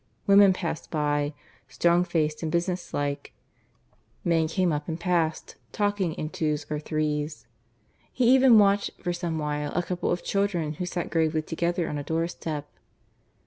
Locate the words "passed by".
0.51-1.31